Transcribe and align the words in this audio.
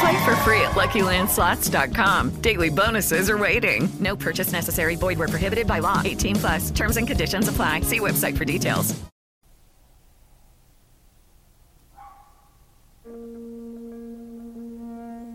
Play 0.00 0.24
for 0.24 0.34
free 0.36 0.62
at 0.62 0.70
LuckyLandSlots.com. 0.72 2.40
Daily 2.40 2.70
bonuses 2.70 3.28
are 3.28 3.36
waiting. 3.36 3.86
No 4.00 4.16
purchase 4.16 4.50
necessary. 4.50 4.96
Void 4.96 5.18
where 5.18 5.28
prohibited 5.28 5.66
by 5.66 5.80
law. 5.80 6.00
18 6.02 6.36
plus. 6.36 6.70
Terms 6.70 6.96
and 6.96 7.06
conditions 7.06 7.48
apply. 7.48 7.82
See 7.82 8.00
website 8.00 8.36
for 8.38 8.46
details. 8.46 8.94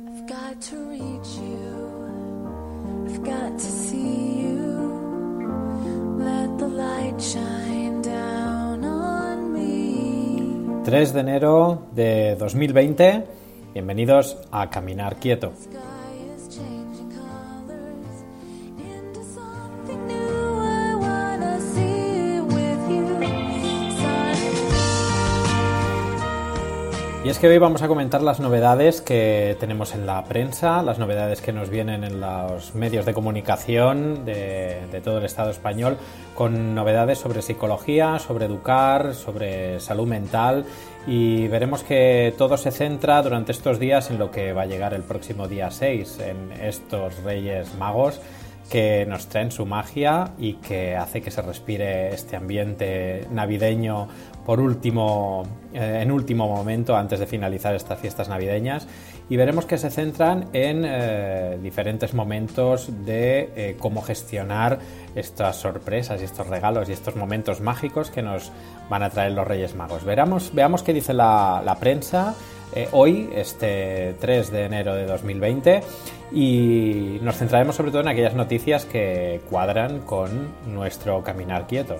I've 0.09 0.27
got 0.27 0.59
to 0.61 0.75
reach 0.89 1.31
you. 1.37 1.69
I've 3.05 3.23
got 3.23 3.59
to 3.59 3.65
see 3.65 4.41
you. 4.41 6.17
Let 6.17 6.57
the 6.57 6.67
light 6.67 7.21
shine 7.21 8.01
down 8.01 8.83
on 8.83 9.53
me. 9.53 10.83
3 10.85 11.11
de 11.13 11.19
enero 11.19 11.83
de 11.93 12.35
2020. 12.39 13.44
Bienvenidos 13.75 14.37
a 14.53 14.69
Caminar 14.69 15.17
Quieto. 15.17 15.51
Y 27.25 27.29
es 27.29 27.39
que 27.39 27.47
hoy 27.47 27.57
vamos 27.57 27.81
a 27.81 27.89
comentar 27.89 28.21
las 28.21 28.39
novedades 28.39 29.01
que 29.01 29.57
tenemos 29.59 29.93
en 29.93 30.05
la 30.05 30.23
prensa, 30.23 30.81
las 30.81 30.97
novedades 30.97 31.41
que 31.41 31.51
nos 31.51 31.69
vienen 31.69 32.05
en 32.05 32.21
los 32.21 32.75
medios 32.75 33.05
de 33.05 33.13
comunicación 33.13 34.23
de, 34.23 34.87
de 34.89 35.01
todo 35.01 35.17
el 35.17 35.25
Estado 35.25 35.49
español, 35.49 35.97
con 36.33 36.75
novedades 36.75 37.17
sobre 37.17 37.41
psicología, 37.41 38.19
sobre 38.19 38.45
educar, 38.45 39.15
sobre 39.15 39.81
salud 39.81 40.07
mental 40.07 40.65
y 41.07 41.47
veremos 41.47 41.83
que 41.83 42.33
todo 42.37 42.57
se 42.57 42.71
centra 42.71 43.21
durante 43.21 43.51
estos 43.51 43.79
días 43.79 44.09
en 44.09 44.17
lo 44.17 44.31
que 44.31 44.53
va 44.53 44.63
a 44.63 44.65
llegar 44.65 44.93
el 44.93 45.03
próximo 45.03 45.47
día 45.47 45.69
6, 45.71 46.19
en 46.19 46.51
estos 46.61 47.23
Reyes 47.23 47.75
Magos 47.75 48.19
que 48.69 49.05
nos 49.05 49.27
traen 49.27 49.51
su 49.51 49.65
magia 49.65 50.31
y 50.37 50.53
que 50.53 50.95
hace 50.95 51.21
que 51.21 51.31
se 51.31 51.41
respire 51.41 52.13
este 52.13 52.35
ambiente 52.35 53.27
navideño 53.31 54.07
por 54.45 54.59
último, 54.59 55.43
eh, 55.73 56.01
en 56.03 56.11
último 56.11 56.47
momento 56.47 56.95
antes 56.95 57.19
de 57.19 57.25
finalizar 57.25 57.73
estas 57.73 57.99
fiestas 57.99 58.29
navideñas 58.29 58.87
y 59.27 59.37
veremos 59.37 59.65
que 59.65 59.77
se 59.77 59.89
centran 59.89 60.49
en 60.53 60.83
eh, 60.85 61.57
diferentes 61.61 62.13
momentos 62.13 62.89
de 63.05 63.51
eh, 63.55 63.75
cómo 63.79 64.03
gestionar 64.03 64.77
estas 65.15 65.55
sorpresas 65.55 66.21
y 66.21 66.25
estos 66.25 66.47
regalos 66.47 66.89
y 66.89 66.91
estos 66.91 67.15
momentos 67.15 67.59
mágicos 67.59 68.11
que 68.11 68.21
nos 68.21 68.51
van 68.87 69.01
a 69.01 69.09
traer 69.09 69.31
los 69.31 69.47
Reyes 69.47 69.75
Magos. 69.75 70.03
Veramos, 70.03 70.51
veamos 70.53 70.83
qué 70.83 70.93
dice 70.93 71.13
la, 71.13 71.63
la 71.65 71.75
prensa 71.75 72.35
eh, 72.75 72.89
hoy, 72.91 73.29
este 73.33 74.15
3 74.19 74.51
de 74.51 74.65
enero 74.65 74.95
de 74.95 75.05
2020, 75.05 75.81
y 76.31 77.19
nos 77.21 77.37
centraremos 77.37 77.75
sobre 77.75 77.91
todo 77.91 78.01
en 78.01 78.09
aquellas 78.09 78.35
noticias 78.35 78.85
que 78.85 79.41
cuadran 79.49 80.01
con 80.01 80.29
nuestro 80.67 81.23
caminar 81.23 81.67
quieto. 81.67 81.97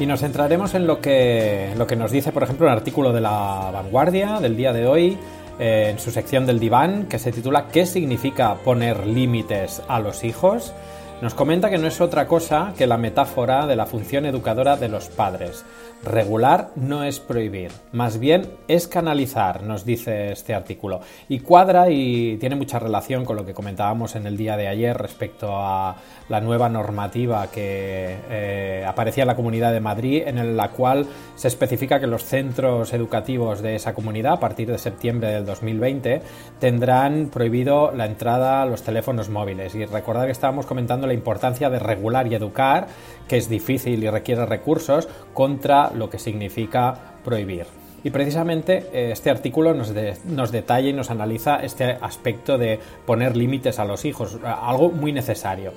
Y 0.00 0.06
nos 0.06 0.20
centraremos 0.20 0.74
en 0.74 0.86
lo 0.86 1.02
que, 1.02 1.74
lo 1.76 1.86
que 1.86 1.94
nos 1.94 2.10
dice, 2.10 2.32
por 2.32 2.42
ejemplo, 2.42 2.66
un 2.66 2.72
artículo 2.72 3.12
de 3.12 3.20
la 3.20 3.70
vanguardia 3.70 4.40
del 4.40 4.56
día 4.56 4.72
de 4.72 4.86
hoy, 4.86 5.18
eh, 5.58 5.88
en 5.90 5.98
su 5.98 6.10
sección 6.10 6.46
del 6.46 6.58
diván, 6.58 7.04
que 7.04 7.18
se 7.18 7.32
titula 7.32 7.68
¿Qué 7.68 7.84
significa 7.84 8.54
poner 8.54 9.06
límites 9.06 9.82
a 9.88 10.00
los 10.00 10.24
hijos? 10.24 10.72
Nos 11.20 11.34
comenta 11.34 11.68
que 11.68 11.76
no 11.76 11.86
es 11.86 12.00
otra 12.00 12.26
cosa 12.26 12.72
que 12.78 12.86
la 12.86 12.96
metáfora 12.96 13.66
de 13.66 13.76
la 13.76 13.84
función 13.84 14.24
educadora 14.24 14.78
de 14.78 14.88
los 14.88 15.10
padres. 15.10 15.66
Regular 16.02 16.70
no 16.76 17.04
es 17.04 17.20
prohibir, 17.20 17.72
más 17.92 18.18
bien 18.18 18.50
es 18.68 18.88
canalizar, 18.88 19.62
nos 19.62 19.84
dice 19.84 20.32
este 20.32 20.54
artículo. 20.54 21.02
Y 21.28 21.40
cuadra 21.40 21.90
y 21.90 22.38
tiene 22.38 22.56
mucha 22.56 22.78
relación 22.78 23.26
con 23.26 23.36
lo 23.36 23.44
que 23.44 23.52
comentábamos 23.52 24.16
en 24.16 24.26
el 24.26 24.38
día 24.38 24.56
de 24.56 24.66
ayer 24.66 24.96
respecto 24.96 25.58
a 25.58 25.96
la 26.30 26.40
nueva 26.40 26.70
normativa 26.70 27.48
que 27.48 28.16
eh, 28.30 28.84
aparecía 28.88 29.24
en 29.24 29.28
la 29.28 29.36
Comunidad 29.36 29.72
de 29.72 29.80
Madrid, 29.80 30.22
en 30.24 30.56
la 30.56 30.70
cual 30.70 31.06
se 31.36 31.48
especifica 31.48 32.00
que 32.00 32.06
los 32.06 32.24
centros 32.24 32.94
educativos 32.94 33.60
de 33.60 33.74
esa 33.74 33.92
comunidad, 33.92 34.34
a 34.34 34.40
partir 34.40 34.70
de 34.70 34.78
septiembre 34.78 35.28
del 35.28 35.44
2020, 35.44 36.22
tendrán 36.58 37.28
prohibido 37.30 37.92
la 37.94 38.06
entrada 38.06 38.62
a 38.62 38.66
los 38.66 38.82
teléfonos 38.82 39.28
móviles. 39.28 39.74
Y 39.74 39.84
recordad 39.84 40.24
que 40.24 40.32
estábamos 40.32 40.64
comentando 40.64 41.09
la 41.10 41.14
importancia 41.14 41.68
de 41.70 41.80
regular 41.80 42.28
y 42.28 42.36
educar, 42.36 42.86
que 43.28 43.36
es 43.36 43.48
difícil 43.48 44.02
y 44.02 44.08
requiere 44.08 44.46
recursos, 44.46 45.08
contra 45.34 45.90
lo 45.90 46.08
que 46.08 46.20
significa 46.20 47.16
prohibir. 47.24 47.66
Y 48.02 48.10
precisamente 48.10 48.86
eh, 48.92 49.10
este 49.12 49.28
artículo 49.28 49.74
nos, 49.74 49.92
nos 50.24 50.52
detalla 50.52 50.88
y 50.88 50.92
nos 50.92 51.10
analiza 51.10 51.56
este 51.56 51.98
aspecto 52.00 52.56
de 52.56 52.78
poner 53.04 53.36
límites 53.36 53.78
a 53.78 53.84
los 53.84 54.04
hijos, 54.04 54.38
algo 54.44 54.90
muy 54.90 55.12
necesario. 55.12 55.72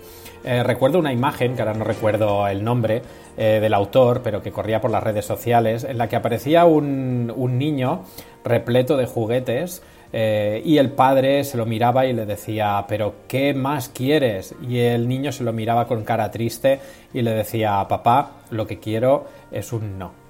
Eh, 0.45 0.61
recuerdo 0.63 0.99
una 0.99 1.11
imagen, 1.11 1.55
que 1.55 1.61
ahora 1.63 1.73
no 1.73 1.83
recuerdo 1.83 2.47
el 2.47 2.63
nombre 2.63 3.01
eh, 3.35 3.59
del 3.59 3.73
autor, 3.73 4.21
pero 4.23 4.41
que 4.41 4.51
corría 4.51 4.79
por 4.79 4.91
las 4.91 5.03
redes 5.03 5.25
sociales, 5.25 5.83
en 5.83 5.97
la 5.97 6.07
que 6.07 6.15
aparecía 6.15 6.65
un 6.65 7.57
niño 7.57 8.03
repleto 8.45 8.97
de 8.97 9.05
juguetes 9.05 9.81
eh, 10.15 10.61
y 10.63 10.77
el 10.77 10.91
padre 10.91 11.43
se 11.43 11.57
lo 11.57 11.65
miraba 11.65 12.05
y 12.05 12.13
le 12.13 12.27
decía, 12.27 12.85
pero 12.87 13.15
¿qué 13.27 13.55
más 13.55 13.89
quieres? 13.89 14.53
Y 14.61 14.77
el 14.77 15.07
niño 15.07 15.31
se 15.31 15.43
lo 15.43 15.51
miraba 15.51 15.87
con 15.87 16.03
cara 16.03 16.29
triste 16.29 16.79
y 17.13 17.23
le 17.23 17.31
decía, 17.31 17.83
papá, 17.89 18.33
lo 18.51 18.67
que 18.67 18.79
quiero 18.79 19.25
es 19.51 19.73
un 19.73 19.97
no. 19.97 20.22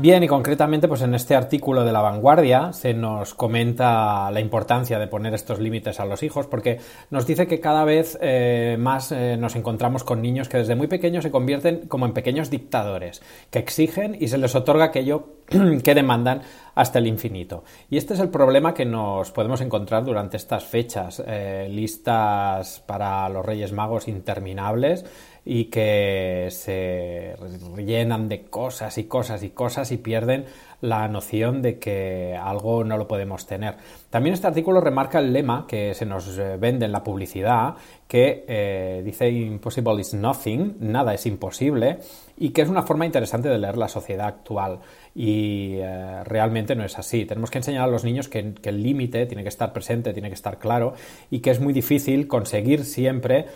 Bien, 0.00 0.22
y 0.22 0.28
concretamente, 0.28 0.86
pues 0.86 1.02
en 1.02 1.12
este 1.16 1.34
artículo 1.34 1.84
de 1.84 1.90
La 1.90 2.00
Vanguardia 2.00 2.72
se 2.72 2.94
nos 2.94 3.34
comenta 3.34 4.30
la 4.30 4.38
importancia 4.38 4.96
de 4.96 5.08
poner 5.08 5.34
estos 5.34 5.58
límites 5.58 5.98
a 5.98 6.04
los 6.04 6.22
hijos, 6.22 6.46
porque 6.46 6.78
nos 7.10 7.26
dice 7.26 7.48
que 7.48 7.58
cada 7.58 7.84
vez 7.84 8.16
eh, 8.20 8.76
más 8.78 9.10
eh, 9.10 9.36
nos 9.36 9.56
encontramos 9.56 10.04
con 10.04 10.22
niños 10.22 10.48
que 10.48 10.58
desde 10.58 10.76
muy 10.76 10.86
pequeños 10.86 11.24
se 11.24 11.32
convierten 11.32 11.88
como 11.88 12.06
en 12.06 12.12
pequeños 12.12 12.48
dictadores, 12.48 13.22
que 13.50 13.58
exigen 13.58 14.16
y 14.20 14.28
se 14.28 14.38
les 14.38 14.54
otorga 14.54 14.84
aquello 14.84 15.37
que 15.84 15.94
demandan 15.94 16.42
hasta 16.74 16.98
el 16.98 17.06
infinito. 17.06 17.64
Y 17.90 17.96
este 17.96 18.14
es 18.14 18.20
el 18.20 18.28
problema 18.28 18.74
que 18.74 18.84
nos 18.84 19.32
podemos 19.32 19.60
encontrar 19.60 20.04
durante 20.04 20.36
estas 20.36 20.64
fechas, 20.64 21.22
eh, 21.26 21.68
listas 21.70 22.80
para 22.86 23.28
los 23.28 23.44
Reyes 23.44 23.72
Magos 23.72 24.06
interminables 24.06 25.04
y 25.44 25.64
que 25.66 26.48
se 26.50 27.34
llenan 27.78 28.28
de 28.28 28.42
cosas 28.42 28.98
y 28.98 29.04
cosas 29.04 29.42
y 29.42 29.50
cosas 29.50 29.90
y 29.92 29.96
pierden 29.96 30.44
la 30.80 31.08
noción 31.08 31.62
de 31.62 31.78
que 31.78 32.38
algo 32.40 32.84
no 32.84 32.98
lo 32.98 33.08
podemos 33.08 33.46
tener. 33.46 33.76
También 34.10 34.32
este 34.32 34.46
artículo 34.46 34.80
remarca 34.80 35.18
el 35.18 35.34
lema 35.34 35.66
que 35.66 35.92
se 35.92 36.06
nos 36.06 36.38
eh, 36.38 36.56
vende 36.58 36.86
en 36.86 36.92
la 36.92 37.04
publicidad, 37.04 37.74
que 38.06 38.44
eh, 38.48 39.02
dice 39.04 39.28
impossible 39.28 40.00
is 40.00 40.14
nothing, 40.14 40.76
nada 40.80 41.12
es 41.12 41.26
imposible, 41.26 41.98
y 42.38 42.50
que 42.50 42.62
es 42.62 42.70
una 42.70 42.84
forma 42.84 43.04
interesante 43.04 43.50
de 43.50 43.58
leer 43.58 43.76
la 43.76 43.88
sociedad 43.88 44.28
actual. 44.28 44.78
Y 45.14 45.74
eh, 45.74 46.24
realmente 46.24 46.74
no 46.74 46.84
es 46.84 46.98
así. 46.98 47.26
Tenemos 47.26 47.50
que 47.50 47.58
enseñar 47.58 47.82
a 47.82 47.86
los 47.86 48.04
niños 48.04 48.28
que, 48.28 48.54
el 48.62 48.82
límite 48.82 49.26
tiene 49.26 49.42
que 49.42 49.50
estar 49.50 49.74
presente, 49.74 50.14
tiene 50.14 50.28
que 50.28 50.34
estar 50.34 50.58
claro, 50.58 50.94
y 51.30 51.40
que 51.40 51.50
es 51.50 51.60
muy 51.60 51.74
difícil 51.74 52.28
conseguir 52.28 52.84
siempre 52.84 53.46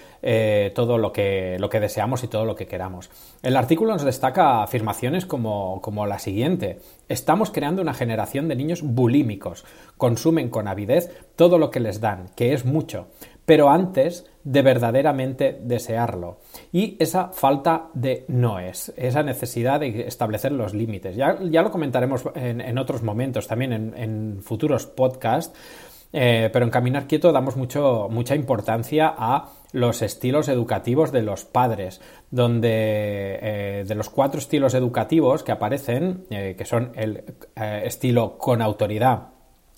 todo 0.74 0.98
lo 0.98 1.12
que, 1.12 1.56
lo 1.58 1.68
que 1.68 1.80
deseamos 1.80 2.22
y 2.22 2.28
todo 2.28 2.44
lo 2.44 2.54
que 2.54 2.66
queramos. 2.66 3.10
El 3.42 3.56
artículo 3.56 3.92
nos 3.92 4.04
destaca 4.04 4.62
afirmaciones 4.62 5.26
como, 5.26 5.80
como 5.80 6.06
la 6.06 6.18
siguiente. 6.18 6.78
Estamos 7.08 7.50
creando 7.50 7.82
una 7.82 7.92
generación 7.92 8.48
de 8.48 8.56
niños 8.56 8.82
bulímicos. 8.82 9.64
Consumen 9.96 10.41
con 10.48 10.68
avidez 10.68 11.10
todo 11.36 11.58
lo 11.58 11.70
que 11.70 11.80
les 11.80 12.00
dan, 12.00 12.30
que 12.36 12.52
es 12.52 12.64
mucho 12.64 13.08
pero 13.44 13.70
antes 13.70 14.26
de 14.44 14.62
verdaderamente 14.62 15.58
desearlo. 15.62 16.38
Y 16.72 16.96
esa 16.98 17.28
falta 17.28 17.88
de 17.94 18.24
noes, 18.28 18.92
esa 18.96 19.22
necesidad 19.22 19.80
de 19.80 20.06
establecer 20.06 20.52
los 20.52 20.74
límites. 20.74 21.16
Ya, 21.16 21.38
ya 21.42 21.62
lo 21.62 21.70
comentaremos 21.70 22.24
en, 22.34 22.78
otros 22.78 23.02
momentos, 23.02 23.46
también 23.46 23.72
en, 23.72 24.42
futuros 24.42 24.86
podcasts, 24.86 25.56
eh, 26.12 26.50
pero 26.52 26.64
en 26.64 26.70
Caminar 26.70 27.06
Quieto 27.06 27.32
damos 27.32 27.56
mucho, 27.56 28.08
mucha 28.10 28.34
importancia 28.34 29.14
a 29.16 29.48
los 29.72 30.02
estilos 30.02 30.48
educativos 30.48 31.10
de 31.10 31.22
los 31.22 31.44
padres, 31.44 32.00
donde 32.30 33.38
eh, 33.40 33.84
de 33.86 33.94
los 33.94 34.10
cuatro 34.10 34.38
estilos 34.38 34.74
educativos 34.74 35.42
que 35.42 35.52
aparecen, 35.52 36.24
eh, 36.30 36.54
que 36.56 36.64
son 36.66 36.92
el 36.96 37.24
estilo 37.56 38.36
con 38.36 38.60
autoridad, 38.60 39.31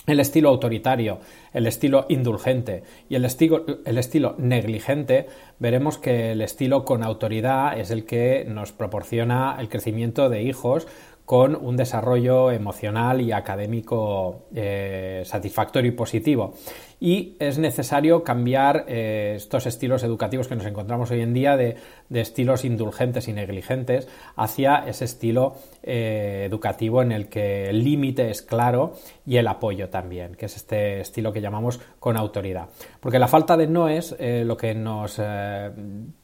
el 0.06 0.20
estilo 0.20 0.50
autoritario, 0.50 1.18
el 1.52 1.66
estilo 1.66 2.06
indulgente 2.08 2.82
y 3.08 3.14
el 3.14 3.24
estilo, 3.24 3.64
el 3.84 3.98
estilo, 3.98 4.34
negligente, 4.38 5.26
veremos 5.58 5.98
que 5.98 6.32
el 6.32 6.42
estilo 6.42 6.84
con 6.84 7.02
autoridad 7.02 7.78
es 7.78 7.90
el 7.90 8.04
que 8.04 8.44
nos 8.46 8.72
proporciona 8.72 9.56
el 9.58 9.68
crecimiento 9.68 10.28
de 10.28 10.42
hijos 10.42 10.86
con 11.24 11.56
un 11.56 11.76
desarrollo 11.76 12.50
emocional 12.50 13.20
y 13.20 13.32
académico 13.32 14.44
eh, 14.54 15.22
satisfactorio 15.24 15.90
y 15.90 15.94
positivo. 15.94 16.54
Y 17.00 17.36
es 17.38 17.58
necesario 17.58 18.22
cambiar 18.22 18.84
eh, 18.88 19.34
estos 19.36 19.66
estilos 19.66 20.02
educativos 20.04 20.48
que 20.48 20.56
nos 20.56 20.66
encontramos 20.66 21.10
hoy 21.10 21.22
en 21.22 21.34
día 21.34 21.56
de, 21.56 21.76
de 22.08 22.20
estilos 22.20 22.64
indulgentes 22.64 23.28
y 23.28 23.32
negligentes 23.32 24.08
hacia 24.36 24.86
ese 24.86 25.06
estilo 25.06 25.56
eh, 25.82 26.44
educativo 26.46 27.02
en 27.02 27.12
el 27.12 27.28
que 27.28 27.68
el 27.70 27.82
límite 27.82 28.30
es 28.30 28.42
claro 28.42 28.94
y 29.26 29.38
el 29.38 29.48
apoyo 29.48 29.88
también, 29.88 30.34
que 30.34 30.46
es 30.46 30.56
este 30.56 31.00
estilo 31.00 31.32
que 31.32 31.40
llamamos 31.40 31.80
con 31.98 32.16
autoridad. 32.16 32.68
Porque 33.00 33.18
la 33.18 33.28
falta 33.28 33.56
de 33.56 33.66
no 33.66 33.88
es 33.88 34.14
lo 34.18 34.56
que 34.56 34.74
nos 34.74 35.20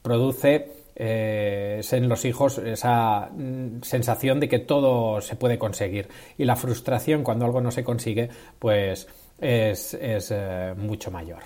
produce 0.01 0.80
eh, 0.95 1.81
en 1.91 2.09
los 2.09 2.25
hijos 2.25 2.57
esa 2.57 3.29
mm, 3.31 3.81
sensación 3.81 4.39
de 4.39 4.49
que 4.49 4.59
todo 4.59 5.21
se 5.21 5.35
puede 5.35 5.57
conseguir 5.57 6.09
y 6.37 6.45
la 6.45 6.55
frustración 6.55 7.23
cuando 7.23 7.45
algo 7.45 7.61
no 7.61 7.71
se 7.71 7.83
consigue 7.83 8.29
pues 8.59 9.07
es, 9.39 9.97
eh, 9.99 10.73
mucho 10.77 11.11
mayor. 11.11 11.43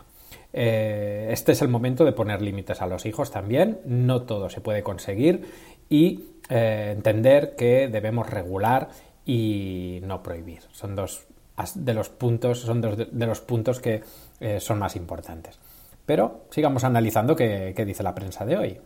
Eh, 0.58 1.28
este 1.32 1.52
es 1.52 1.62
el 1.62 1.68
momento 1.68 2.06
de 2.06 2.14
poner 2.14 2.42
límites 2.42 2.82
a 2.82 2.88
los 2.88 3.06
hijos 3.06 3.30
también, 3.30 3.82
no 3.86 4.22
todo 4.22 4.50
se 4.50 4.62
puede 4.62 4.84
conseguir 4.84 5.46
y 5.90 6.36
eh, 6.50 6.94
entender 6.96 7.56
que 7.58 7.90
debemos 7.90 8.30
regular 8.30 8.90
y 9.26 10.00
no 10.04 10.24
prohibir. 10.24 10.62
Son 10.72 10.96
dos 10.96 11.28
de 11.76 11.94
los 11.94 12.10
puntos, 12.10 12.60
son 12.60 12.82
dos 12.82 12.98
de, 12.98 13.26
los 13.26 13.42
puntos 13.42 13.80
que 13.80 14.02
eh, 14.40 14.60
son 14.60 14.80
más 14.80 14.96
importantes. 14.96 15.60
Pero 16.06 16.46
sigamos 16.52 16.84
analizando 16.84 17.36
qué 17.36 17.84
dice 17.86 18.04
la 18.04 18.16
prensa 18.16 18.46
de 18.46 18.58
hoy. 18.58 18.80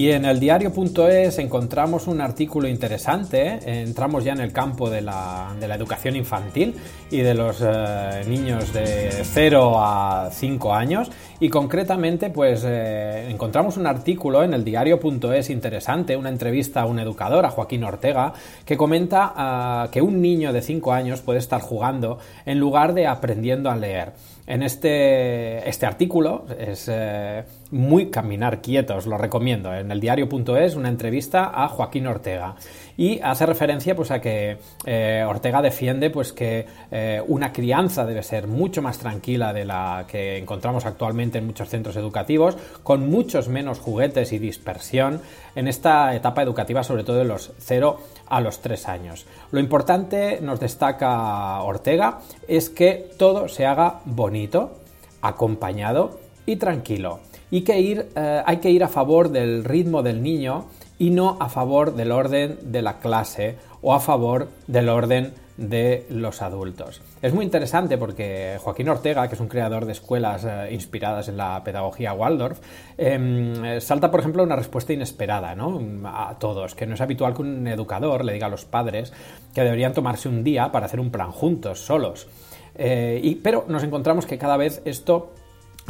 Y 0.00 0.12
en 0.12 0.24
el 0.24 0.40
diario.es 0.40 1.36
encontramos 1.40 2.06
un 2.06 2.22
artículo 2.22 2.66
interesante, 2.66 3.46
¿eh? 3.46 3.82
entramos 3.82 4.24
ya 4.24 4.32
en 4.32 4.40
el 4.40 4.50
campo 4.50 4.88
de 4.88 5.02
la, 5.02 5.54
de 5.60 5.68
la 5.68 5.74
educación 5.74 6.16
infantil 6.16 6.74
y 7.10 7.18
de 7.18 7.34
los 7.34 7.58
eh, 7.60 8.24
niños 8.26 8.72
de 8.72 9.10
0 9.22 9.74
a 9.76 10.30
5 10.32 10.72
años 10.74 11.10
y 11.40 11.48
concretamente 11.48 12.28
pues 12.28 12.64
eh, 12.66 13.30
encontramos 13.30 13.78
un 13.78 13.86
artículo 13.86 14.44
en 14.44 14.52
el 14.52 14.62
diario.es 14.62 15.48
interesante, 15.48 16.16
una 16.16 16.28
entrevista 16.28 16.82
a 16.82 16.86
un 16.86 16.98
educador, 16.98 17.46
a 17.46 17.50
Joaquín 17.50 17.82
Ortega, 17.82 18.34
que 18.66 18.76
comenta 18.76 19.86
uh, 19.86 19.90
que 19.90 20.02
un 20.02 20.20
niño 20.20 20.52
de 20.52 20.60
5 20.60 20.92
años 20.92 21.22
puede 21.22 21.38
estar 21.38 21.62
jugando 21.62 22.18
en 22.44 22.60
lugar 22.60 22.92
de 22.92 23.06
aprendiendo 23.06 23.70
a 23.70 23.76
leer. 23.76 24.12
En 24.46 24.62
este, 24.64 25.68
este 25.68 25.86
artículo 25.86 26.44
es 26.58 26.88
eh, 26.90 27.44
muy 27.70 28.10
caminar 28.10 28.60
quieto, 28.60 28.96
os 28.96 29.06
lo 29.06 29.16
recomiendo. 29.16 29.72
En 29.72 29.92
el 29.92 30.00
diario.es 30.00 30.74
una 30.74 30.88
entrevista 30.88 31.52
a 31.54 31.68
Joaquín 31.68 32.08
Ortega 32.08 32.56
y 33.00 33.18
hace 33.22 33.46
referencia 33.46 33.96
pues 33.96 34.10
a 34.10 34.20
que 34.20 34.58
eh, 34.84 35.24
Ortega 35.26 35.62
defiende 35.62 36.10
pues 36.10 36.34
que 36.34 36.66
eh, 36.90 37.22
una 37.28 37.50
crianza 37.50 38.04
debe 38.04 38.22
ser 38.22 38.46
mucho 38.46 38.82
más 38.82 38.98
tranquila 38.98 39.54
de 39.54 39.64
la 39.64 40.04
que 40.06 40.36
encontramos 40.36 40.84
actualmente 40.84 41.38
en 41.38 41.46
muchos 41.46 41.70
centros 41.70 41.96
educativos, 41.96 42.58
con 42.82 43.08
muchos 43.08 43.48
menos 43.48 43.78
juguetes 43.78 44.34
y 44.34 44.38
dispersión 44.38 45.22
en 45.54 45.66
esta 45.66 46.14
etapa 46.14 46.42
educativa, 46.42 46.82
sobre 46.82 47.02
todo 47.02 47.16
de 47.16 47.24
los 47.24 47.52
0 47.60 47.98
a 48.28 48.42
los 48.42 48.60
3 48.60 48.88
años. 48.88 49.24
Lo 49.50 49.60
importante, 49.60 50.38
nos 50.42 50.60
destaca 50.60 51.62
Ortega, 51.62 52.18
es 52.48 52.68
que 52.68 53.12
todo 53.16 53.48
se 53.48 53.64
haga 53.64 54.00
bonito, 54.04 54.76
acompañado 55.22 56.20
y 56.44 56.56
tranquilo. 56.56 57.20
Y 57.50 57.62
que 57.62 57.80
ir, 57.80 58.10
eh, 58.14 58.42
hay 58.44 58.58
que 58.58 58.70
ir 58.70 58.84
a 58.84 58.88
favor 58.88 59.30
del 59.30 59.64
ritmo 59.64 60.02
del 60.02 60.22
niño 60.22 60.66
y 61.00 61.10
no 61.10 61.38
a 61.40 61.48
favor 61.48 61.94
del 61.94 62.12
orden 62.12 62.58
de 62.62 62.82
la 62.82 62.98
clase 62.98 63.56
o 63.80 63.94
a 63.94 64.00
favor 64.00 64.48
del 64.66 64.90
orden 64.90 65.32
de 65.56 66.06
los 66.10 66.42
adultos. 66.42 67.00
Es 67.22 67.32
muy 67.32 67.44
interesante 67.44 67.96
porque 67.96 68.58
Joaquín 68.60 68.88
Ortega, 68.90 69.26
que 69.26 69.34
es 69.34 69.40
un 69.40 69.48
creador 69.48 69.86
de 69.86 69.92
escuelas 69.92 70.44
eh, 70.44 70.68
inspiradas 70.72 71.28
en 71.28 71.38
la 71.38 71.64
pedagogía 71.64 72.12
Waldorf, 72.12 72.60
eh, 72.98 73.78
salta, 73.80 74.10
por 74.10 74.20
ejemplo, 74.20 74.42
una 74.42 74.56
respuesta 74.56 74.92
inesperada 74.92 75.54
¿no? 75.54 75.80
a 76.04 76.38
todos, 76.38 76.74
que 76.74 76.86
no 76.86 76.94
es 76.94 77.00
habitual 77.00 77.34
que 77.34 77.42
un 77.42 77.66
educador 77.66 78.22
le 78.22 78.34
diga 78.34 78.46
a 78.46 78.50
los 78.50 78.66
padres 78.66 79.12
que 79.54 79.62
deberían 79.62 79.94
tomarse 79.94 80.28
un 80.28 80.44
día 80.44 80.70
para 80.70 80.84
hacer 80.84 81.00
un 81.00 81.10
plan 81.10 81.32
juntos, 81.32 81.80
solos. 81.80 82.28
Eh, 82.74 83.20
y, 83.22 83.36
pero 83.36 83.64
nos 83.68 83.82
encontramos 83.82 84.26
que 84.26 84.36
cada 84.36 84.58
vez 84.58 84.82
esto 84.84 85.32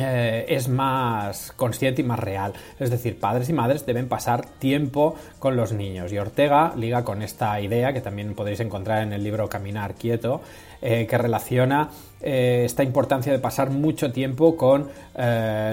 eh, 0.01 0.47
es 0.49 0.69
más 0.69 1.53
consciente 1.53 2.03
y 2.03 2.05
más 2.05 2.19
real. 2.19 2.53
Es 2.79 2.91
decir, 2.91 3.19
padres 3.19 3.49
y 3.49 3.53
madres 3.53 3.87
deben 3.87 4.09
pasar 4.09 4.47
tiempo 4.47 5.15
con 5.39 5.57
los 5.57 5.73
niños. 5.73 6.13
Y 6.13 6.19
Ortega 6.19 6.73
liga 6.77 7.05
con 7.05 7.23
esta 7.23 7.61
idea 7.61 7.93
que 7.93 8.01
también 8.01 8.35
podéis 8.35 8.61
encontrar 8.61 9.03
en 9.03 9.13
el 9.13 9.23
libro 9.23 9.49
Caminar 9.49 9.95
Quieto, 9.95 10.41
eh, 10.83 11.07
que 11.09 11.19
relaciona 11.19 11.91
eh, 12.21 12.63
esta 12.65 12.83
importancia 12.83 13.33
de 13.33 13.39
pasar 13.39 13.71
mucho 13.71 14.13
tiempo 14.13 14.57
con 14.57 14.89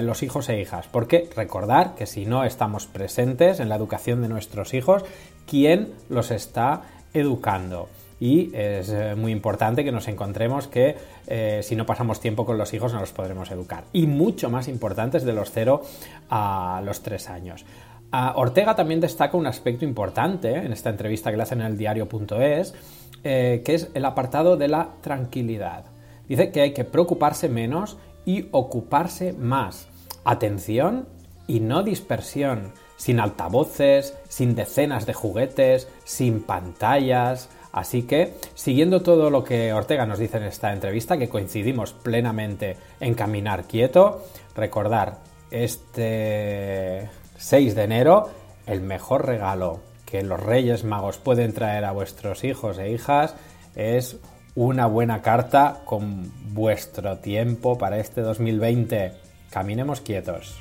los 0.02 0.22
hijos 0.22 0.48
e 0.50 0.60
hijas. 0.60 0.86
Porque 0.88 1.28
recordar 1.34 1.94
que 1.94 2.06
si 2.06 2.26
no 2.26 2.44
estamos 2.44 2.86
presentes 2.86 3.60
en 3.60 3.68
la 3.68 3.76
educación 3.76 4.20
de 4.20 4.28
nuestros 4.28 4.74
hijos, 4.74 5.04
¿quién 5.46 5.94
los 6.10 6.30
está 6.30 6.82
educando? 7.14 7.88
Y 8.20 8.54
es 8.54 8.88
eh, 8.90 9.14
muy 9.16 9.32
importante 9.32 9.84
que 9.84 9.92
nos 9.92 10.08
encontremos 10.08 10.66
que 10.66 10.96
eh, 11.26 11.60
si 11.62 11.76
no 11.76 11.86
pasamos 11.86 12.20
tiempo 12.20 12.44
con 12.44 12.58
los 12.58 12.72
hijos 12.74 12.92
no 12.92 13.00
los 13.00 13.12
podremos 13.12 13.50
educar. 13.50 13.84
Y 13.92 14.06
mucho 14.06 14.50
más 14.50 14.68
importante 14.68 15.18
es 15.18 15.24
de 15.24 15.32
los 15.32 15.50
0 15.52 15.82
a 16.30 16.82
los 16.84 17.02
3 17.02 17.30
años. 17.30 17.64
Uh, 18.12 18.32
Ortega 18.36 18.74
también 18.74 19.00
destaca 19.00 19.36
un 19.36 19.46
aspecto 19.46 19.84
importante 19.84 20.54
en 20.54 20.72
esta 20.72 20.90
entrevista 20.90 21.30
que 21.30 21.36
le 21.36 21.42
hacen 21.42 21.60
en 21.60 21.66
el 21.66 21.78
diario.es, 21.78 22.74
eh, 23.22 23.62
que 23.64 23.74
es 23.74 23.90
el 23.92 24.04
apartado 24.04 24.56
de 24.56 24.68
la 24.68 24.88
tranquilidad. 25.02 25.84
Dice 26.26 26.50
que 26.50 26.62
hay 26.62 26.72
que 26.72 26.84
preocuparse 26.84 27.48
menos 27.48 27.98
y 28.24 28.48
ocuparse 28.50 29.34
más. 29.34 29.88
Atención 30.24 31.06
y 31.46 31.60
no 31.60 31.82
dispersión, 31.82 32.72
sin 32.96 33.20
altavoces, 33.20 34.16
sin 34.28 34.54
decenas 34.54 35.06
de 35.06 35.14
juguetes, 35.14 35.88
sin 36.04 36.42
pantallas, 36.42 37.50
Así 37.78 38.02
que, 38.02 38.34
siguiendo 38.56 39.02
todo 39.02 39.30
lo 39.30 39.44
que 39.44 39.72
Ortega 39.72 40.04
nos 40.04 40.18
dice 40.18 40.38
en 40.38 40.42
esta 40.42 40.72
entrevista, 40.72 41.16
que 41.16 41.28
coincidimos 41.28 41.92
plenamente 41.92 42.76
en 42.98 43.14
caminar 43.14 43.68
quieto, 43.68 44.24
recordar 44.56 45.18
este 45.52 47.08
6 47.36 47.76
de 47.76 47.82
enero, 47.84 48.30
el 48.66 48.80
mejor 48.80 49.26
regalo 49.26 49.78
que 50.04 50.24
los 50.24 50.40
Reyes 50.40 50.82
Magos 50.82 51.18
pueden 51.18 51.52
traer 51.52 51.84
a 51.84 51.92
vuestros 51.92 52.42
hijos 52.42 52.78
e 52.78 52.90
hijas 52.90 53.36
es 53.76 54.16
una 54.56 54.86
buena 54.86 55.22
carta 55.22 55.82
con 55.84 56.32
vuestro 56.52 57.18
tiempo 57.18 57.78
para 57.78 57.98
este 58.00 58.22
2020. 58.22 59.12
Caminemos 59.50 60.00
quietos. 60.00 60.58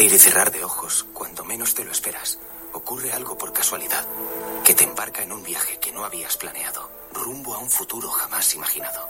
Abrir 0.00 0.16
y 0.16 0.18
cerrar 0.18 0.50
de 0.50 0.64
ojos, 0.64 1.04
cuando 1.12 1.44
menos 1.44 1.74
te 1.74 1.84
lo 1.84 1.92
esperas, 1.92 2.38
ocurre 2.72 3.12
algo 3.12 3.36
por 3.36 3.52
casualidad 3.52 4.06
que 4.64 4.72
te 4.72 4.84
embarca 4.84 5.22
en 5.22 5.30
un 5.30 5.42
viaje 5.42 5.78
que 5.78 5.92
no 5.92 6.06
habías 6.06 6.38
planeado, 6.38 6.88
rumbo 7.12 7.52
a 7.52 7.58
un 7.58 7.70
futuro 7.70 8.08
jamás 8.08 8.54
imaginado. 8.54 9.06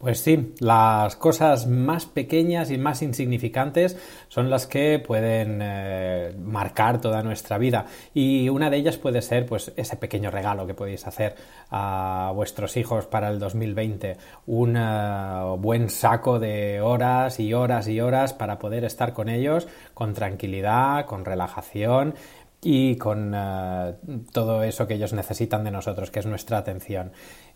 Pues 0.00 0.20
sí, 0.20 0.54
las 0.60 1.14
cosas 1.16 1.66
más 1.66 2.06
pequeñas 2.06 2.70
y 2.70 2.78
más 2.78 3.02
insignificantes 3.02 3.98
son 4.28 4.48
las 4.48 4.66
que 4.66 4.98
pueden 4.98 5.58
eh, 5.62 6.34
marcar 6.42 7.02
toda 7.02 7.22
nuestra 7.22 7.58
vida 7.58 7.84
y 8.14 8.48
una 8.48 8.70
de 8.70 8.78
ellas 8.78 8.96
puede 8.96 9.20
ser 9.20 9.44
pues 9.44 9.74
ese 9.76 9.98
pequeño 9.98 10.30
regalo 10.30 10.66
que 10.66 10.72
podéis 10.72 11.06
hacer 11.06 11.34
a 11.70 12.32
vuestros 12.34 12.78
hijos 12.78 13.04
para 13.08 13.28
el 13.28 13.38
2020, 13.38 14.16
un 14.46 14.78
eh, 14.78 15.56
buen 15.58 15.90
saco 15.90 16.38
de 16.38 16.80
horas 16.80 17.38
y 17.38 17.52
horas 17.52 17.86
y 17.86 18.00
horas 18.00 18.32
para 18.32 18.58
poder 18.58 18.84
estar 18.84 19.12
con 19.12 19.28
ellos 19.28 19.68
con 19.92 20.14
tranquilidad, 20.14 21.04
con 21.04 21.26
relajación 21.26 22.14
y 22.62 22.96
con 22.96 23.32
eh, 23.34 23.94
todo 24.32 24.62
eso 24.62 24.86
que 24.86 24.94
ellos 24.94 25.12
necesitan 25.12 25.64
de 25.64 25.70
nosotros, 25.70 26.10
que 26.10 26.20
es 26.20 26.26
nuestra 26.26 26.58
atención. 26.58 27.12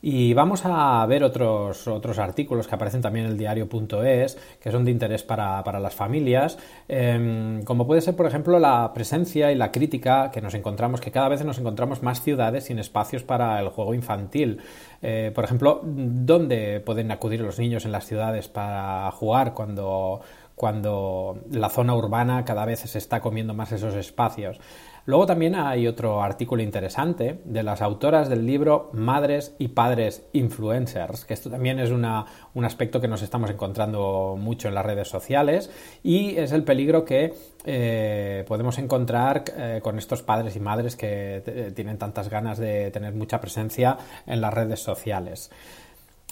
Y 0.07 0.35
vamos 0.35 0.61
a 0.67 1.07
ver 1.07 1.25
otros, 1.25 1.89
otros 1.89 2.19
artículos 2.19 2.69
que 2.69 2.75
aparecen 2.75 3.01
también 3.01 3.25
en 3.25 3.33
el 3.33 3.39
diario.es, 3.39 4.37
que 4.61 4.71
son 4.71 4.85
de 4.85 4.91
interés 4.91 5.23
para, 5.23 5.65
para 5.65 5.81
las 5.81 5.95
familias, 5.95 6.59
eh, 6.91 7.63
como 7.65 7.87
puede 7.87 8.03
ser, 8.03 8.15
por 8.15 8.27
ejemplo, 8.27 8.59
la 8.59 8.93
presencia 8.93 9.51
y 9.51 9.55
la 9.55 9.73
crítica 9.73 10.31
que 10.31 10.43
nos 10.43 10.53
encontramos, 10.53 11.01
que 11.01 11.11
cada 11.11 11.31
vez 11.31 11.43
nos 11.43 11.59
encontramos 11.59 12.03
más 12.03 12.21
ciudades 12.21 12.65
sin 12.65 12.79
espacios 12.79 13.23
para 13.23 13.59
el 13.59 13.71
juego 13.71 13.95
infantil. 13.95 14.61
Eh, 15.01 15.33
por 15.35 15.45
ejemplo, 15.45 15.81
¿dónde 15.83 16.81
pueden 16.81 17.11
acudir 17.11 17.41
los 17.41 17.59
niños 17.59 17.87
en 17.87 17.93
las 17.93 18.05
ciudades 18.05 18.47
para 18.47 19.11
jugar 19.13 19.55
cuando 19.55 20.21
cuando 20.55 21.41
la 21.51 21.69
zona 21.69 21.95
urbana 21.95 22.45
cada 22.45 22.65
vez 22.65 22.81
se 22.81 22.99
está 22.99 23.21
comiendo 23.21 23.55
más 23.55 23.73
esos 23.73 23.95
espacios. 23.95 24.61
Luego 25.07 25.27
también 25.27 25.55
hay 25.55 25.87
otro 25.87 26.23
artículo 26.23 26.63
interesante 26.63 27.41
de 27.45 27.63
las 27.63 27.83
autoras 27.83 28.31
del 28.31 28.47
libro 28.47 28.91
Madres 28.95 29.55
y 29.59 29.69
Padres 29.69 30.25
Influencers, 30.33 31.27
que 31.27 31.35
esto 31.35 31.51
también 31.51 31.79
es 31.79 31.91
una, 31.91 32.25
un 32.55 32.65
aspecto 32.65 33.03
que 33.03 33.09
nos 33.09 33.21
estamos 33.21 33.51
encontrando 33.51 34.37
mucho 34.39 34.69
en 34.69 34.75
las 34.75 34.87
redes 34.87 35.09
sociales 35.09 35.71
y 36.03 36.37
es 36.37 36.53
el 36.53 36.65
peligro 36.65 37.05
que 37.05 37.35
eh, 37.67 38.45
podemos 38.49 38.79
encontrar 38.79 39.45
eh, 39.55 39.81
con 39.83 39.99
estos 39.99 40.23
padres 40.23 40.57
y 40.57 40.61
madres 40.61 40.97
que 40.97 41.43
eh, 41.45 41.73
tienen 41.75 41.99
tantas 41.99 42.31
ganas 42.31 42.57
de 42.59 42.91
tener 42.91 43.13
mucha 43.15 43.41
presencia 43.41 43.99
en 44.27 44.41
las 44.41 44.55
redes 44.55 44.81
sociales. 44.81 45.51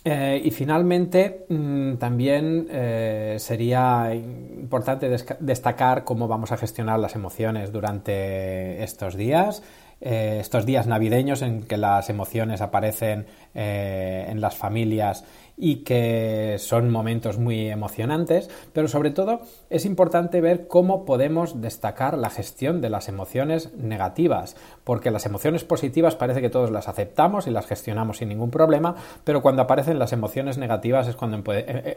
Eh, 0.04 0.40
y 0.44 0.50
finalmente, 0.50 1.46
mmm, 1.48 1.94
también 1.94 2.66
eh, 2.70 3.36
sería 3.38 4.12
importante 4.14 5.08
destacar 5.38 6.02
cómo 6.02 6.26
vamos 6.26 6.50
a 6.50 6.56
gestionar 6.56 6.98
las 6.98 7.14
emociones 7.14 7.70
durante 7.70 8.82
estos 8.82 9.16
días, 9.16 9.62
eh, 10.00 10.38
estos 10.40 10.66
días 10.66 10.88
navideños 10.88 11.42
en 11.42 11.62
que 11.62 11.76
las 11.76 12.10
emociones 12.10 12.60
aparecen 12.60 13.26
en 13.54 14.40
las 14.40 14.56
familias 14.56 15.24
y 15.56 15.76
que 15.84 16.56
son 16.58 16.90
momentos 16.90 17.38
muy 17.38 17.68
emocionantes, 17.68 18.50
pero 18.72 18.88
sobre 18.88 19.10
todo 19.10 19.40
es 19.70 19.84
importante 19.84 20.40
ver 20.40 20.66
cómo 20.66 21.04
podemos 21.04 21.60
destacar 21.60 22.18
la 22.18 22.30
gestión 22.30 22.80
de 22.80 22.90
las 22.90 23.08
emociones 23.08 23.72
negativas, 23.74 24.56
porque 24.84 25.10
las 25.10 25.26
emociones 25.26 25.64
positivas 25.64 26.16
parece 26.16 26.40
que 26.40 26.50
todos 26.50 26.70
las 26.70 26.88
aceptamos 26.88 27.46
y 27.46 27.50
las 27.50 27.66
gestionamos 27.66 28.18
sin 28.18 28.28
ningún 28.28 28.50
problema, 28.50 28.96
pero 29.24 29.42
cuando 29.42 29.62
aparecen 29.62 29.98
las 29.98 30.12
emociones 30.12 30.58
negativas 30.58 31.08
es 31.08 31.16
cuando 31.16 31.42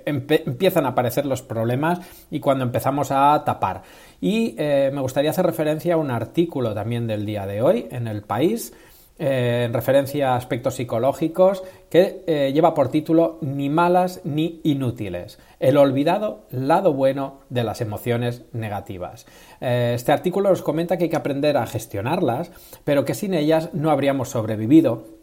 empiezan 0.05 0.85
a 0.85 0.89
aparecer 0.89 1.25
los 1.25 1.41
problemas 1.41 1.99
y 2.29 2.39
cuando 2.39 2.63
empezamos 2.63 3.11
a 3.11 3.43
tapar. 3.45 3.81
Y 4.21 4.55
eh, 4.57 4.91
me 4.93 5.01
gustaría 5.01 5.31
hacer 5.31 5.45
referencia 5.45 5.95
a 5.95 5.97
un 5.97 6.11
artículo 6.11 6.73
también 6.73 7.07
del 7.07 7.25
día 7.25 7.45
de 7.45 7.61
hoy 7.61 7.87
en 7.91 8.07
el 8.07 8.21
país 8.21 8.73
eh, 9.17 9.63
en 9.65 9.73
referencia 9.73 10.33
a 10.33 10.35
aspectos 10.35 10.75
psicológicos, 10.75 11.63
que 11.89 12.23
eh, 12.27 12.51
lleva 12.53 12.73
por 12.73 12.89
título 12.89 13.37
Ni 13.41 13.69
malas 13.69 14.21
ni 14.25 14.59
inútiles, 14.63 15.39
el 15.59 15.77
olvidado 15.77 16.45
lado 16.51 16.93
bueno 16.93 17.39
de 17.49 17.63
las 17.63 17.79
emociones 17.79 18.43
negativas. 18.51 19.25
Eh, 19.61 19.93
este 19.95 20.11
artículo 20.11 20.49
nos 20.49 20.61
comenta 20.61 20.97
que 20.97 21.05
hay 21.05 21.09
que 21.09 21.15
aprender 21.15 21.55
a 21.55 21.65
gestionarlas, 21.65 22.51
pero 22.83 23.05
que 23.05 23.13
sin 23.13 23.33
ellas 23.33 23.69
no 23.73 23.89
habríamos 23.89 24.29
sobrevivido 24.29 25.14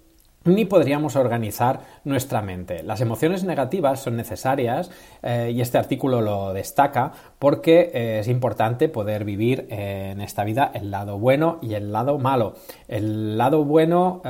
ni 0.45 0.65
podríamos 0.65 1.17
organizar 1.17 1.81
nuestra 2.05 2.43
mente. 2.43 2.83
Las 2.83 3.01
emociones 3.01 3.45
negativas 3.45 4.01
son 4.01 4.17
necesarias 4.17 4.91
eh, 5.23 5.53
y 5.55 5.61
este 5.61 5.79
artículo 5.79 6.21
lo 6.21 6.53
destaca 6.53 7.13
porque 7.39 7.91
eh, 7.95 8.19
es 8.21 8.29
importante 8.29 8.89
poder 8.89 9.25
vivir 9.25 9.67
eh, 9.71 10.11
en 10.13 10.21
esta 10.21 10.45
vida 10.45 10.71
el 10.75 10.91
lado 10.91 11.19
bueno 11.19 11.59
y 11.63 11.75
el 11.75 11.93
lado 11.93 12.19
malo. 12.19 12.55
El 12.89 13.39
lado 13.39 13.65
bueno 13.65 14.23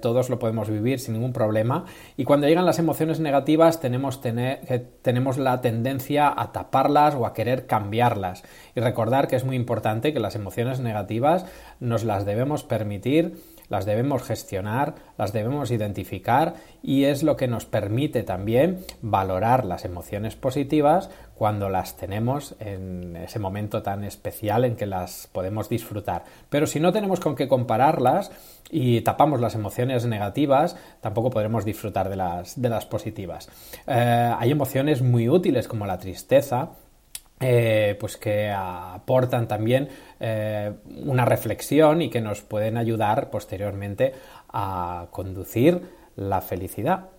todos 0.00 0.30
lo 0.30 0.38
podemos 0.38 0.68
vivir 0.68 1.00
sin 1.00 1.14
ningún 1.14 1.32
problema 1.32 1.84
y 2.16 2.24
cuando 2.24 2.46
llegan 2.46 2.66
las 2.66 2.78
emociones 2.78 3.20
negativas 3.20 3.80
tenemos, 3.80 4.20
tener, 4.20 4.60
tenemos 5.02 5.38
la 5.38 5.60
tendencia 5.60 6.32
a 6.34 6.52
taparlas 6.52 7.14
o 7.14 7.26
a 7.26 7.32
querer 7.32 7.66
cambiarlas 7.66 8.42
y 8.74 8.80
recordar 8.80 9.28
que 9.28 9.36
es 9.36 9.44
muy 9.44 9.56
importante 9.56 10.12
que 10.12 10.20
las 10.20 10.34
emociones 10.34 10.80
negativas 10.80 11.46
nos 11.80 12.04
las 12.04 12.24
debemos 12.24 12.64
permitir 12.64 13.36
las 13.68 13.86
debemos 13.86 14.22
gestionar, 14.22 14.94
las 15.18 15.32
debemos 15.32 15.70
identificar 15.70 16.54
y 16.82 17.04
es 17.04 17.22
lo 17.22 17.36
que 17.36 17.48
nos 17.48 17.64
permite 17.64 18.22
también 18.22 18.84
valorar 19.02 19.64
las 19.64 19.84
emociones 19.84 20.36
positivas 20.36 21.10
cuando 21.34 21.68
las 21.68 21.96
tenemos 21.96 22.54
en 22.60 23.16
ese 23.16 23.38
momento 23.38 23.82
tan 23.82 24.04
especial 24.04 24.64
en 24.64 24.76
que 24.76 24.86
las 24.86 25.28
podemos 25.32 25.68
disfrutar. 25.68 26.24
Pero 26.48 26.66
si 26.66 26.80
no 26.80 26.92
tenemos 26.92 27.20
con 27.20 27.36
qué 27.36 27.46
compararlas 27.46 28.30
y 28.70 29.02
tapamos 29.02 29.40
las 29.40 29.54
emociones 29.54 30.06
negativas, 30.06 30.76
tampoco 31.00 31.30
podremos 31.30 31.64
disfrutar 31.64 32.08
de 32.08 32.16
las, 32.16 32.60
de 32.60 32.68
las 32.68 32.86
positivas. 32.86 33.48
Eh, 33.86 34.34
hay 34.38 34.50
emociones 34.50 35.02
muy 35.02 35.28
útiles 35.28 35.68
como 35.68 35.86
la 35.86 35.98
tristeza, 35.98 36.70
eh, 37.38 37.96
pues 38.00 38.16
que 38.16 38.50
aportan 38.50 39.46
también 39.46 39.88
eh, 40.20 40.72
una 41.04 41.24
reflexión 41.24 42.00
y 42.00 42.08
que 42.08 42.20
nos 42.20 42.40
pueden 42.40 42.78
ayudar 42.78 43.30
posteriormente 43.30 44.14
a 44.48 45.08
conducir 45.10 45.82
la 46.16 46.40
felicidad. 46.40 47.10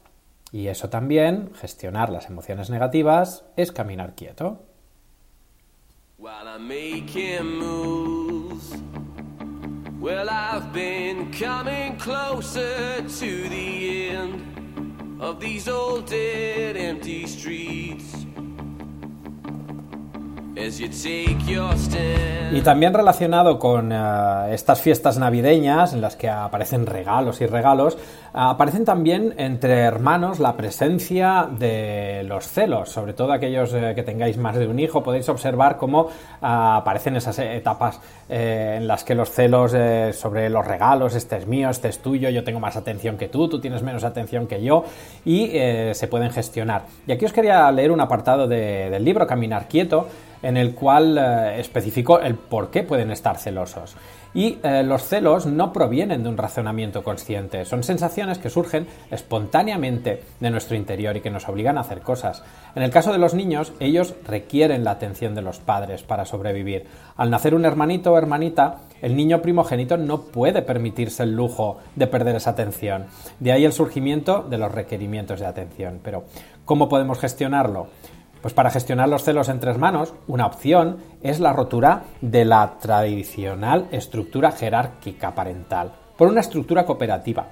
Y 0.52 0.68
eso 0.68 0.90
también, 0.90 1.52
gestionar 1.54 2.10
las 2.10 2.30
emociones 2.30 2.70
negativas, 2.70 3.46
es 3.58 3.72
caminar 3.72 4.16
quieto. 4.16 4.64
Well, 6.18 6.48
Y 22.52 22.62
también 22.62 22.94
relacionado 22.94 23.60
con 23.60 23.92
uh, 23.92 24.52
estas 24.52 24.82
fiestas 24.82 25.18
navideñas 25.18 25.94
en 25.94 26.02
las 26.02 26.16
que 26.16 26.30
aparecen 26.30 26.86
regalos 26.86 27.42
y 27.42 27.46
regalos, 27.46 27.98
aparecen 28.34 28.86
también 28.86 29.34
entre 29.38 29.80
hermanos 29.82 30.40
la 30.40 30.56
presencia 30.56 31.48
de 31.52 32.24
los 32.26 32.48
celos, 32.48 32.90
sobre 32.90 33.14
todo 33.14 33.34
aquellos 33.34 33.74
uh, 33.74 33.94
que 33.94 34.04
tengáis 34.04 34.38
más 34.38 34.56
de 34.56 34.68
un 34.68 34.80
hijo, 34.80 35.04
podéis 35.04 35.28
observar 35.30 35.78
cómo 35.78 36.08
aparecen 36.42 37.18
esas 37.18 37.38
etapas 37.40 38.00
en 38.30 38.88
las 38.88 39.04
que 39.04 39.14
los 39.14 39.30
celos 39.30 39.76
sobre 40.16 40.50
los 40.50 40.66
regalos, 40.66 41.16
este 41.16 41.38
es 41.38 41.48
mío, 41.48 41.70
este 41.70 41.90
es 41.90 42.00
tuyo, 42.00 42.30
yo 42.30 42.44
tengo 42.44 42.60
más 42.60 42.78
atención 42.78 43.18
que 43.18 43.28
tú, 43.28 43.48
tú 43.48 43.60
tienes 43.60 43.84
menos 43.84 44.04
atención 44.04 44.48
que 44.48 44.64
yo, 44.64 44.86
y 45.26 45.48
se 45.94 46.08
pueden 46.08 46.32
gestionar. 46.32 46.84
Y 47.06 47.12
aquí 47.12 47.26
os 47.26 47.34
quería 47.34 47.72
leer 47.72 47.92
un 47.92 48.02
apartado 48.02 48.48
de, 48.48 48.90
del 48.90 49.04
libro 49.04 49.28
Caminar 49.28 49.68
Quieto, 49.68 50.08
en 50.42 50.58
el 50.58 50.74
cual 50.74 51.18
eh, 51.18 51.62
el 52.24 52.36
por 52.36 52.70
qué 52.70 52.84
pueden 52.84 53.12
estar 53.12 53.38
celosos. 53.38 53.96
Y 54.34 54.60
eh, 54.62 54.84
los 54.84 55.04
celos 55.04 55.46
no 55.46 55.74
provienen 55.74 56.22
de 56.22 56.30
un 56.30 56.38
razonamiento 56.38 57.04
consciente, 57.04 57.66
son 57.66 57.84
sensaciones 57.84 58.38
que 58.38 58.50
surgen 58.50 58.86
espontáneamente 59.10 60.24
de 60.40 60.50
nuestro 60.52 60.76
interior 60.76 61.16
y 61.18 61.22
que 61.22 61.32
nos 61.32 61.48
obligan 61.48 61.78
a 61.78 61.82
hacer 61.82 62.02
cosas. 62.02 62.44
En 62.76 62.84
el 62.84 62.92
caso 62.92 63.12
de 63.12 63.18
los 63.18 63.34
niños, 63.34 63.74
ellos 63.80 64.14
requieren 64.26 64.84
la 64.84 64.92
atención 64.92 65.34
de 65.34 65.42
los 65.42 65.60
padres 65.60 66.04
para 66.04 66.26
sobrevivir. 66.26 66.86
Al 67.16 67.32
nacer 67.32 67.56
un 67.56 67.66
hermanito 67.66 68.14
o 68.14 68.18
hermanita, 68.18 68.82
el 69.02 69.16
niño 69.16 69.42
primogénito 69.42 69.98
no 69.98 70.22
puede 70.22 70.62
permitirse 70.62 71.24
el 71.24 71.36
lujo 71.36 71.78
de 71.96 72.08
perder 72.08 72.36
esa 72.36 72.52
atención. 72.52 73.06
De 73.40 73.52
ahí 73.52 73.66
el 73.66 73.74
surgimiento 73.74 74.44
de 74.44 74.58
los 74.58 74.72
requerimientos 74.72 75.40
de 75.40 75.46
atención. 75.46 76.00
Pero, 76.04 76.26
¿cómo 76.66 76.90
podemos 76.90 77.20
gestionarlo? 77.20 77.88
Pues 78.48 78.56
para 78.56 78.72
gestionar 78.72 79.10
los 79.10 79.26
celos 79.26 79.50
entre 79.50 79.72
hermanos, 79.72 80.14
una 80.26 80.46
opción 80.46 81.00
es 81.22 81.42
la 81.42 81.52
rotura 81.52 82.04
de 82.22 82.46
la 82.46 82.78
tradicional 82.80 83.90
estructura 83.92 84.54
jerárquica 84.54 85.36
parental 85.36 85.92
por 86.18 86.30
una 86.30 86.40
estructura 86.40 86.86
cooperativa. 86.86 87.48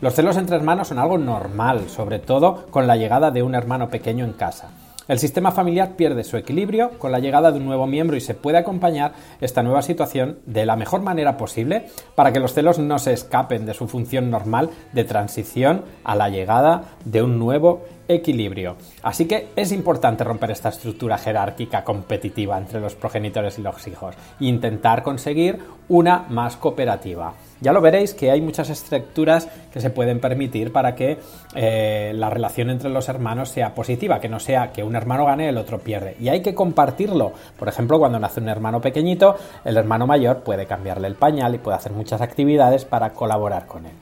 Los 0.00 0.14
celos 0.14 0.38
entre 0.38 0.56
hermanos 0.56 0.88
son 0.88 1.00
algo 1.00 1.18
normal, 1.18 1.90
sobre 1.90 2.18
todo 2.18 2.64
con 2.70 2.86
la 2.86 2.96
llegada 2.96 3.30
de 3.30 3.42
un 3.42 3.54
hermano 3.54 3.90
pequeño 3.90 4.24
en 4.24 4.32
casa. 4.32 4.70
El 5.06 5.18
sistema 5.18 5.52
familiar 5.52 5.96
pierde 5.96 6.22
su 6.22 6.36
equilibrio 6.36 6.90
con 6.98 7.12
la 7.12 7.18
llegada 7.18 7.50
de 7.50 7.58
un 7.58 7.64
nuevo 7.64 7.86
miembro 7.86 8.14
y 8.14 8.20
se 8.20 8.34
puede 8.34 8.58
acompañar 8.58 9.12
esta 9.40 9.62
nueva 9.62 9.80
situación 9.80 10.38
de 10.44 10.66
la 10.66 10.76
mejor 10.76 11.00
manera 11.00 11.38
posible 11.38 11.86
para 12.14 12.30
que 12.30 12.40
los 12.40 12.52
celos 12.52 12.78
no 12.78 12.98
se 12.98 13.14
escapen 13.14 13.64
de 13.64 13.72
su 13.72 13.88
función 13.88 14.30
normal 14.30 14.68
de 14.92 15.04
transición 15.04 15.84
a 16.04 16.14
la 16.14 16.28
llegada 16.28 16.84
de 17.06 17.22
un 17.22 17.38
nuevo 17.38 17.84
equilibrio. 18.08 18.76
Así 19.02 19.26
que 19.26 19.48
es 19.54 19.70
importante 19.70 20.24
romper 20.24 20.50
esta 20.50 20.70
estructura 20.70 21.18
jerárquica 21.18 21.84
competitiva 21.84 22.58
entre 22.58 22.80
los 22.80 22.94
progenitores 22.94 23.58
y 23.58 23.62
los 23.62 23.86
hijos 23.86 24.16
e 24.40 24.46
intentar 24.46 25.02
conseguir 25.02 25.58
una 25.88 26.26
más 26.28 26.56
cooperativa. 26.56 27.34
Ya 27.60 27.72
lo 27.72 27.80
veréis 27.80 28.14
que 28.14 28.30
hay 28.30 28.40
muchas 28.40 28.70
estructuras 28.70 29.48
que 29.72 29.80
se 29.80 29.90
pueden 29.90 30.20
permitir 30.20 30.72
para 30.72 30.94
que 30.94 31.18
eh, 31.54 32.12
la 32.14 32.30
relación 32.30 32.70
entre 32.70 32.88
los 32.88 33.08
hermanos 33.08 33.48
sea 33.48 33.74
positiva, 33.74 34.20
que 34.20 34.28
no 34.28 34.38
sea 34.38 34.70
que 34.70 34.84
un 34.84 34.94
hermano 34.94 35.24
gane 35.24 35.46
y 35.46 35.48
el 35.48 35.58
otro 35.58 35.80
pierde. 35.80 36.16
Y 36.20 36.28
hay 36.28 36.40
que 36.40 36.54
compartirlo. 36.54 37.32
Por 37.58 37.68
ejemplo, 37.68 37.98
cuando 37.98 38.18
nace 38.18 38.40
un 38.40 38.48
hermano 38.48 38.80
pequeñito, 38.80 39.36
el 39.64 39.76
hermano 39.76 40.06
mayor 40.06 40.42
puede 40.42 40.66
cambiarle 40.66 41.08
el 41.08 41.16
pañal 41.16 41.54
y 41.54 41.58
puede 41.58 41.76
hacer 41.76 41.92
muchas 41.92 42.20
actividades 42.20 42.84
para 42.84 43.10
colaborar 43.10 43.66
con 43.66 43.86
él. 43.86 43.92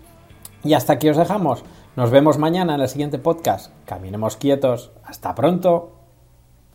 Y 0.65 0.75
hasta 0.75 0.95
aquí 0.95 1.09
os 1.09 1.17
dejamos. 1.17 1.65
Nos 1.97 2.11
vemos 2.11 2.37
mañana 2.37 2.75
en 2.75 2.83
el 2.83 2.89
siguiente 2.91 3.19
podcast. 3.19 3.73
Caminemos 3.87 4.37
quietos. 4.37 4.93
Hasta 5.03 5.35
pronto. 5.35 5.96